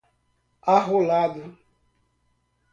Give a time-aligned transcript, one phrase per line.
[0.75, 1.53] arrolado